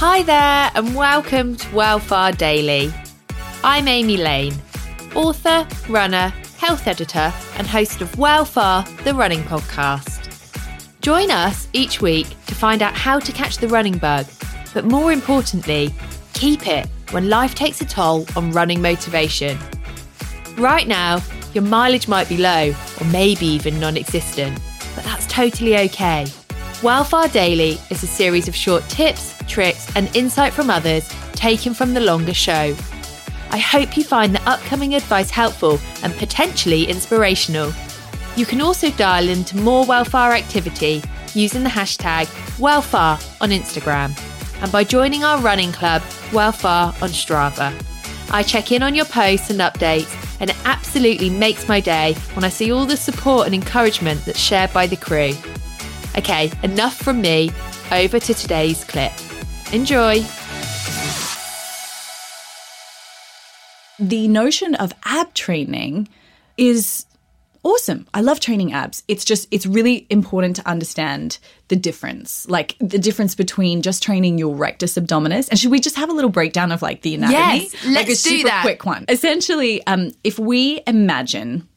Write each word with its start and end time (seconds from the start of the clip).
Hi 0.00 0.22
there, 0.22 0.70
and 0.76 0.94
welcome 0.94 1.56
to 1.56 1.66
Wellfar 1.70 2.38
Daily. 2.38 2.94
I'm 3.64 3.88
Amy 3.88 4.16
Lane, 4.16 4.54
author, 5.16 5.66
runner, 5.88 6.32
health 6.56 6.86
editor, 6.86 7.34
and 7.56 7.66
host 7.66 8.00
of 8.00 8.08
Wellfar, 8.12 8.86
the 9.02 9.12
running 9.12 9.42
podcast. 9.42 10.30
Join 11.00 11.32
us 11.32 11.66
each 11.72 12.00
week 12.00 12.28
to 12.46 12.54
find 12.54 12.80
out 12.80 12.94
how 12.94 13.18
to 13.18 13.32
catch 13.32 13.58
the 13.58 13.66
running 13.66 13.98
bug, 13.98 14.26
but 14.72 14.84
more 14.84 15.10
importantly, 15.10 15.92
keep 16.32 16.68
it 16.68 16.86
when 17.10 17.28
life 17.28 17.56
takes 17.56 17.80
a 17.80 17.84
toll 17.84 18.24
on 18.36 18.52
running 18.52 18.80
motivation. 18.80 19.58
Right 20.56 20.86
now, 20.86 21.20
your 21.54 21.64
mileage 21.64 22.06
might 22.06 22.28
be 22.28 22.36
low 22.36 22.72
or 23.00 23.06
maybe 23.06 23.46
even 23.46 23.80
non 23.80 23.96
existent, 23.96 24.60
but 24.94 25.02
that's 25.02 25.26
totally 25.26 25.76
okay. 25.76 26.26
Wellfar 26.82 27.30
Daily 27.32 27.76
is 27.90 28.04
a 28.04 28.06
series 28.06 28.46
of 28.46 28.54
short 28.54 28.88
tips, 28.88 29.34
tricks, 29.48 29.90
and 29.96 30.14
insight 30.14 30.52
from 30.52 30.70
others 30.70 31.08
taken 31.32 31.74
from 31.74 31.92
the 31.92 31.98
longer 31.98 32.32
show. 32.32 32.76
I 33.50 33.58
hope 33.58 33.96
you 33.96 34.04
find 34.04 34.32
the 34.32 34.48
upcoming 34.48 34.94
advice 34.94 35.28
helpful 35.28 35.80
and 36.04 36.14
potentially 36.14 36.84
inspirational. 36.84 37.72
You 38.36 38.46
can 38.46 38.60
also 38.60 38.92
dial 38.92 39.28
into 39.28 39.56
more 39.56 39.86
Wellfar 39.86 40.30
activity 40.30 41.02
using 41.34 41.64
the 41.64 41.68
hashtag 41.68 42.26
Wellfar 42.58 43.20
on 43.40 43.50
Instagram 43.50 44.16
and 44.62 44.70
by 44.70 44.84
joining 44.84 45.24
our 45.24 45.40
running 45.40 45.72
club, 45.72 46.02
Wellfar 46.30 47.02
on 47.02 47.08
Strava. 47.08 47.74
I 48.30 48.44
check 48.44 48.70
in 48.70 48.84
on 48.84 48.94
your 48.94 49.06
posts 49.06 49.50
and 49.50 49.58
updates, 49.58 50.14
and 50.38 50.50
it 50.50 50.56
absolutely 50.64 51.30
makes 51.30 51.66
my 51.66 51.80
day 51.80 52.14
when 52.34 52.44
I 52.44 52.50
see 52.50 52.70
all 52.70 52.86
the 52.86 52.96
support 52.96 53.46
and 53.46 53.54
encouragement 53.54 54.24
that's 54.24 54.38
shared 54.38 54.72
by 54.72 54.86
the 54.86 54.96
crew. 54.96 55.32
Okay, 56.16 56.50
enough 56.62 56.96
from 56.96 57.20
me, 57.20 57.50
over 57.92 58.18
to 58.18 58.34
today's 58.34 58.84
clip. 58.84 59.12
Enjoy! 59.72 60.24
the 63.98 64.28
notion 64.28 64.74
of 64.76 64.92
ab 65.04 65.34
training 65.34 66.08
is 66.56 67.06
awesome. 67.64 68.06
I 68.14 68.20
love 68.20 68.40
training 68.40 68.72
abs. 68.72 69.02
It's 69.08 69.24
just, 69.24 69.48
it's 69.50 69.66
really 69.66 70.06
important 70.08 70.56
to 70.56 70.68
understand 70.68 71.38
the 71.68 71.76
difference, 71.76 72.48
like 72.48 72.76
the 72.80 72.98
difference 72.98 73.34
between 73.34 73.82
just 73.82 74.02
training 74.02 74.38
your 74.38 74.54
rectus 74.54 74.94
abdominis. 74.94 75.48
And 75.50 75.58
should 75.58 75.70
we 75.70 75.80
just 75.80 75.96
have 75.96 76.08
a 76.08 76.12
little 76.12 76.30
breakdown 76.30 76.70
of 76.72 76.80
like 76.80 77.02
the 77.02 77.14
anatomy? 77.16 77.38
Yes, 77.38 77.74
let's 77.84 77.94
like 77.96 78.06
a 78.06 78.08
do 78.10 78.14
super 78.14 78.48
that. 78.48 78.62
quick 78.62 78.86
one. 78.86 79.04
Essentially, 79.08 79.84
um, 79.86 80.12
if 80.22 80.38
we 80.38 80.80
imagine 80.86 81.68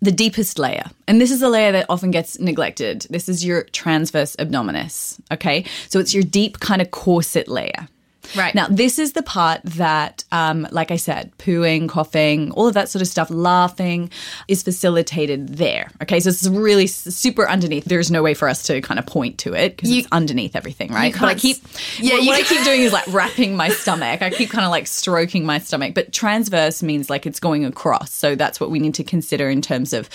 the 0.00 0.12
deepest 0.12 0.58
layer, 0.58 0.84
and 1.06 1.20
this 1.20 1.30
is 1.30 1.42
a 1.42 1.48
layer 1.48 1.72
that 1.72 1.86
often 1.88 2.10
gets 2.10 2.38
neglected. 2.38 3.06
This 3.10 3.28
is 3.28 3.44
your 3.44 3.64
transverse 3.64 4.36
abdominis. 4.36 5.20
Okay. 5.32 5.64
So 5.88 5.98
it's 5.98 6.14
your 6.14 6.22
deep 6.22 6.60
kind 6.60 6.80
of 6.80 6.90
corset 6.90 7.48
layer. 7.48 7.88
Right. 8.36 8.54
Now, 8.54 8.66
this 8.68 8.98
is 8.98 9.12
the 9.12 9.22
part 9.22 9.62
that, 9.64 10.24
um, 10.32 10.66
like 10.70 10.90
I 10.90 10.96
said, 10.96 11.32
pooing, 11.38 11.88
coughing, 11.88 12.50
all 12.52 12.66
of 12.66 12.74
that 12.74 12.88
sort 12.88 13.02
of 13.02 13.08
stuff, 13.08 13.30
laughing 13.30 14.10
is 14.48 14.62
facilitated 14.62 15.56
there. 15.56 15.90
Okay. 16.02 16.20
So 16.20 16.30
it's 16.30 16.46
really 16.46 16.86
super 16.86 17.48
underneath. 17.48 17.84
There's 17.84 18.10
no 18.10 18.22
way 18.22 18.34
for 18.34 18.48
us 18.48 18.62
to 18.64 18.80
kind 18.80 18.98
of 18.98 19.06
point 19.06 19.38
to 19.38 19.54
it 19.54 19.76
because 19.76 19.90
it's 19.90 20.08
underneath 20.12 20.56
everything, 20.56 20.92
right? 20.92 21.12
But 21.12 21.24
I 21.24 21.34
keep, 21.34 21.56
yeah, 21.98 22.14
what, 22.14 22.26
what 22.26 22.40
I 22.40 22.42
keep 22.42 22.64
doing 22.64 22.82
is 22.82 22.92
like 22.92 23.06
wrapping 23.08 23.56
my 23.56 23.70
stomach. 23.70 24.22
I 24.22 24.30
keep 24.30 24.50
kind 24.50 24.64
of 24.64 24.70
like 24.70 24.86
stroking 24.86 25.46
my 25.46 25.58
stomach. 25.58 25.94
But 25.94 26.12
transverse 26.12 26.82
means 26.82 27.08
like 27.08 27.26
it's 27.26 27.40
going 27.40 27.64
across. 27.64 28.12
So 28.12 28.34
that's 28.34 28.60
what 28.60 28.70
we 28.70 28.78
need 28.78 28.94
to 28.94 29.04
consider 29.04 29.48
in 29.48 29.62
terms 29.62 29.92
of 29.92 30.08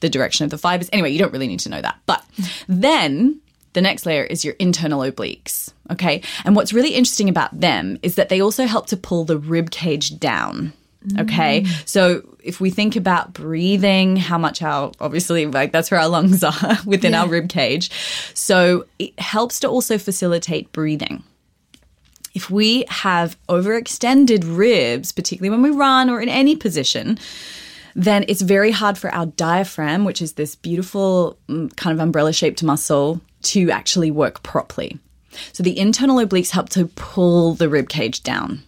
the 0.00 0.08
direction 0.08 0.44
of 0.44 0.50
the 0.50 0.58
fibers. 0.58 0.88
Anyway, 0.92 1.10
you 1.10 1.18
don't 1.18 1.32
really 1.32 1.48
need 1.48 1.60
to 1.60 1.68
know 1.68 1.82
that. 1.82 1.98
But 2.06 2.24
then 2.68 3.40
the 3.76 3.82
next 3.82 4.06
layer 4.06 4.24
is 4.24 4.42
your 4.42 4.54
internal 4.58 5.00
obliques. 5.00 5.72
Okay. 5.92 6.22
And 6.44 6.56
what's 6.56 6.72
really 6.72 6.94
interesting 6.94 7.28
about 7.28 7.60
them 7.60 7.98
is 8.02 8.14
that 8.14 8.30
they 8.30 8.40
also 8.40 8.64
help 8.64 8.86
to 8.86 8.96
pull 8.96 9.24
the 9.24 9.38
rib 9.38 9.70
cage 9.70 10.18
down. 10.18 10.72
Okay. 11.20 11.64
So 11.84 12.22
if 12.42 12.58
we 12.60 12.70
think 12.70 12.96
about 12.96 13.32
breathing, 13.32 14.16
how 14.16 14.38
much 14.38 14.62
our 14.62 14.90
obviously 14.98 15.46
like 15.46 15.70
that's 15.70 15.90
where 15.90 16.00
our 16.00 16.08
lungs 16.08 16.42
are 16.42 16.78
within 16.86 17.14
our 17.14 17.28
rib 17.28 17.48
cage. 17.48 17.90
So 18.34 18.86
it 18.98 19.18
helps 19.20 19.60
to 19.60 19.68
also 19.68 19.98
facilitate 19.98 20.72
breathing 20.72 21.22
if 22.36 22.50
we 22.50 22.84
have 22.88 23.34
overextended 23.48 24.44
ribs, 24.44 25.10
particularly 25.10 25.48
when 25.48 25.62
we 25.62 25.74
run 25.74 26.10
or 26.10 26.20
in 26.20 26.28
any 26.28 26.54
position, 26.54 27.18
then 27.94 28.26
it's 28.28 28.42
very 28.42 28.70
hard 28.70 28.98
for 28.98 29.12
our 29.14 29.24
diaphragm, 29.24 30.04
which 30.04 30.20
is 30.20 30.34
this 30.34 30.54
beautiful 30.54 31.38
mm, 31.48 31.74
kind 31.76 31.98
of 31.98 32.00
umbrella 32.00 32.34
shaped 32.34 32.62
muscle, 32.62 33.22
to 33.46 33.70
actually 33.70 34.10
work 34.10 34.42
properly. 34.42 34.98
So 35.52 35.62
the 35.62 35.78
internal 35.78 36.16
obliques 36.16 36.50
help 36.50 36.70
to 36.70 36.86
pull 36.86 37.54
the 37.54 37.68
rib 37.68 37.88
cage 37.88 38.22
down. 38.22 38.62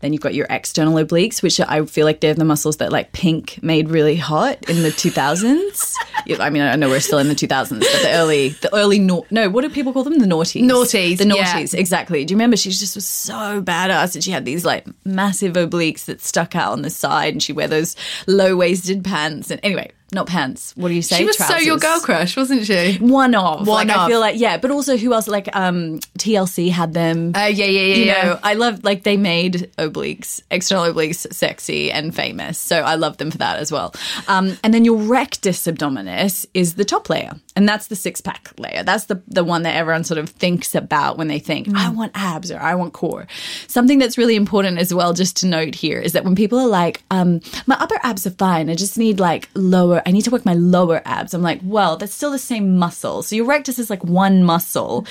Then 0.00 0.12
you've 0.12 0.22
got 0.22 0.34
your 0.34 0.46
external 0.48 0.94
obliques, 0.94 1.42
which 1.42 1.60
I 1.60 1.84
feel 1.84 2.06
like 2.06 2.20
they're 2.20 2.34
the 2.34 2.44
muscles 2.44 2.78
that 2.78 2.90
like 2.90 3.12
Pink 3.12 3.62
made 3.62 3.90
really 3.90 4.16
hot 4.16 4.68
in 4.68 4.82
the 4.82 4.88
2000s. 4.88 5.94
I 6.40 6.50
mean, 6.50 6.62
I 6.62 6.74
know 6.76 6.88
we're 6.88 7.00
still 7.00 7.18
in 7.18 7.28
the 7.28 7.34
2000s, 7.34 7.68
but 7.80 8.02
the 8.02 8.10
early, 8.12 8.48
the 8.48 8.74
early, 8.74 8.98
nau- 8.98 9.24
no, 9.30 9.48
what 9.50 9.62
do 9.62 9.70
people 9.70 9.92
call 9.92 10.04
them? 10.04 10.18
The 10.18 10.26
naughties. 10.26 10.62
Naughties, 10.62 11.18
The 11.18 11.26
yeah. 11.26 11.54
naughties, 11.54 11.74
exactly. 11.74 12.24
Do 12.24 12.32
you 12.32 12.36
remember? 12.36 12.56
She 12.56 12.70
just 12.70 12.94
was 12.94 13.06
so 13.06 13.60
badass 13.62 14.14
and 14.14 14.24
she 14.24 14.30
had 14.30 14.44
these 14.44 14.64
like 14.64 14.86
massive 15.04 15.52
obliques 15.54 16.06
that 16.06 16.20
stuck 16.20 16.56
out 16.56 16.72
on 16.72 16.82
the 16.82 16.90
side 16.90 17.34
and 17.34 17.42
she 17.42 17.52
wear 17.52 17.68
those 17.68 17.94
low 18.26 18.56
waisted 18.56 19.04
pants. 19.04 19.50
And 19.50 19.60
anyway, 19.62 19.90
not 20.12 20.26
pants. 20.26 20.72
What 20.76 20.88
do 20.88 20.94
you 20.94 21.02
say? 21.02 21.18
She 21.18 21.24
was 21.24 21.36
so 21.36 21.56
your 21.56 21.76
girl 21.76 22.00
crush, 22.00 22.36
wasn't 22.36 22.64
she? 22.64 22.96
One 22.96 23.34
of. 23.34 23.66
One 23.66 23.88
like, 23.88 23.96
I 23.96 24.08
feel 24.08 24.20
like, 24.20 24.38
yeah, 24.38 24.56
but 24.56 24.70
also 24.70 24.96
who 24.96 25.12
else? 25.12 25.28
Like 25.28 25.54
um, 25.54 26.00
TLC 26.18 26.70
had 26.70 26.94
them. 26.94 27.32
Uh, 27.34 27.40
yeah, 27.40 27.64
yeah, 27.64 27.66
yeah, 27.66 27.94
You 27.94 28.04
yeah. 28.04 28.22
know, 28.24 28.38
I 28.42 28.54
love 28.54 28.84
like 28.84 29.02
they 29.04 29.16
made 29.16 29.70
obliques, 29.78 30.40
external 30.50 30.84
obliques, 30.92 31.32
sexy 31.32 31.90
and 31.90 32.14
famous. 32.14 32.58
So 32.58 32.80
I 32.80 32.96
love 32.96 33.16
them 33.18 33.30
for 33.30 33.38
that 33.38 33.58
as 33.58 33.70
well. 33.72 33.94
Um, 34.26 34.56
and 34.62 34.72
then 34.74 34.84
your 34.84 34.96
rectus 34.98 35.66
abdominis 35.66 36.46
is 36.54 36.74
the 36.74 36.84
top 36.84 37.08
layer, 37.08 37.32
and 37.56 37.68
that's 37.68 37.86
the 37.88 37.96
six 37.96 38.20
pack 38.20 38.52
layer. 38.58 38.82
That's 38.82 39.06
the 39.06 39.22
the 39.28 39.44
one 39.44 39.62
that 39.62 39.74
everyone 39.76 40.04
sort 40.04 40.18
of 40.18 40.28
thinks 40.28 40.74
about 40.74 41.18
when 41.18 41.28
they 41.28 41.38
think 41.38 41.68
I 41.74 41.90
want 41.90 42.12
abs 42.14 42.50
or 42.50 42.58
I 42.58 42.74
want 42.74 42.92
core. 42.92 43.26
Something 43.66 43.98
that's 43.98 44.18
really 44.18 44.36
important 44.36 44.78
as 44.78 44.92
well, 44.92 45.12
just 45.12 45.36
to 45.38 45.46
note 45.46 45.74
here, 45.74 45.98
is 46.00 46.12
that 46.12 46.24
when 46.24 46.34
people 46.34 46.58
are 46.58 46.66
like, 46.68 47.02
um, 47.10 47.40
my 47.66 47.76
upper 47.78 47.98
abs 48.02 48.26
are 48.26 48.30
fine, 48.30 48.70
I 48.70 48.74
just 48.74 48.98
need 48.98 49.20
like 49.20 49.48
lower. 49.54 50.02
I 50.06 50.10
need 50.10 50.22
to 50.22 50.30
work 50.30 50.44
my 50.44 50.54
lower 50.54 51.02
abs. 51.04 51.34
I'm 51.34 51.42
like, 51.42 51.60
well, 51.62 51.96
that's 51.96 52.14
still 52.14 52.30
the 52.30 52.38
same 52.38 52.76
muscle. 52.78 53.22
So 53.22 53.36
your 53.36 53.46
rectus 53.46 53.78
is 53.78 53.90
like 53.90 54.04
one 54.04 54.44
muscle 54.44 55.06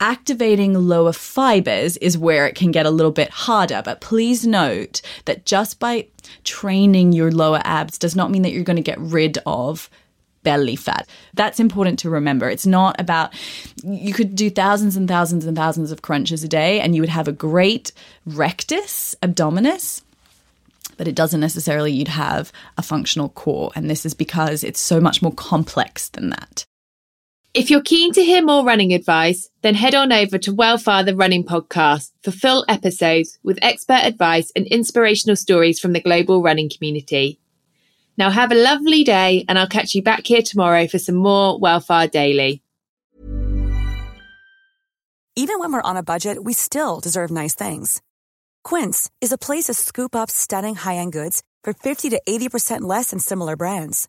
activating 0.00 0.74
lower 0.74 1.12
fibers 1.12 1.96
is 1.98 2.18
where 2.18 2.46
it 2.46 2.54
can 2.54 2.70
get 2.70 2.86
a 2.86 2.90
little 2.90 3.12
bit 3.12 3.30
harder. 3.30 3.82
But 3.84 4.00
please 4.00 4.46
note 4.46 5.02
that 5.26 5.46
just 5.46 5.78
by 5.78 6.06
training 6.44 7.12
your 7.12 7.30
lower 7.30 7.60
abs 7.64 7.98
does 7.98 8.16
not 8.16 8.30
mean 8.30 8.42
that 8.42 8.52
you're 8.52 8.64
going 8.64 8.76
to 8.76 8.82
get 8.82 8.98
rid 8.98 9.38
of 9.46 9.90
belly 10.42 10.76
fat. 10.76 11.06
That's 11.34 11.60
important 11.60 11.98
to 12.00 12.10
remember. 12.10 12.48
It's 12.48 12.66
not 12.66 12.98
about, 12.98 13.34
you 13.84 14.14
could 14.14 14.34
do 14.34 14.48
thousands 14.48 14.96
and 14.96 15.06
thousands 15.06 15.44
and 15.44 15.56
thousands 15.56 15.92
of 15.92 16.02
crunches 16.02 16.42
a 16.42 16.48
day 16.48 16.80
and 16.80 16.94
you 16.94 17.02
would 17.02 17.10
have 17.10 17.28
a 17.28 17.32
great 17.32 17.92
rectus 18.24 19.14
abdominis 19.22 20.02
but 20.96 21.08
it 21.08 21.14
doesn't 21.14 21.40
necessarily 21.40 21.90
you'd 21.90 22.08
have 22.08 22.52
a 22.76 22.82
functional 22.82 23.30
core 23.30 23.70
and 23.74 23.88
this 23.88 24.04
is 24.04 24.12
because 24.12 24.62
it's 24.62 24.80
so 24.80 25.00
much 25.00 25.22
more 25.22 25.32
complex 25.32 26.10
than 26.10 26.28
that. 26.28 26.66
If 27.52 27.68
you're 27.68 27.82
keen 27.82 28.12
to 28.12 28.22
hear 28.22 28.42
more 28.42 28.64
running 28.64 28.92
advice, 28.92 29.48
then 29.62 29.74
head 29.74 29.92
on 29.92 30.12
over 30.12 30.38
to 30.38 30.54
Wellfar 30.54 31.04
the 31.04 31.16
Running 31.16 31.42
Podcast 31.42 32.12
for 32.22 32.30
full 32.30 32.64
episodes 32.68 33.40
with 33.42 33.58
expert 33.60 34.04
advice 34.04 34.52
and 34.54 34.68
inspirational 34.68 35.34
stories 35.34 35.80
from 35.80 35.92
the 35.92 36.00
global 36.00 36.44
running 36.44 36.70
community. 36.70 37.40
Now 38.16 38.30
have 38.30 38.52
a 38.52 38.54
lovely 38.54 39.02
day 39.02 39.44
and 39.48 39.58
I'll 39.58 39.66
catch 39.66 39.96
you 39.96 40.02
back 40.02 40.28
here 40.28 40.42
tomorrow 40.42 40.86
for 40.86 41.00
some 41.00 41.16
more 41.16 41.58
Wellfar 41.58 42.08
Daily. 42.08 42.62
Even 45.34 45.58
when 45.58 45.72
we're 45.72 45.82
on 45.82 45.96
a 45.96 46.04
budget, 46.04 46.44
we 46.44 46.52
still 46.52 47.00
deserve 47.00 47.32
nice 47.32 47.56
things. 47.56 48.00
Quince 48.62 49.10
is 49.20 49.32
a 49.32 49.38
place 49.38 49.64
to 49.64 49.74
scoop 49.74 50.14
up 50.14 50.30
stunning 50.30 50.76
high-end 50.76 51.12
goods 51.12 51.42
for 51.64 51.72
50 51.72 52.10
to 52.10 52.22
80% 52.28 52.82
less 52.82 53.10
than 53.10 53.18
similar 53.18 53.56
brands. 53.56 54.08